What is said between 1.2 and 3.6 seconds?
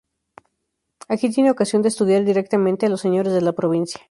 tiene ocasión de estudiar directamente a los señores de la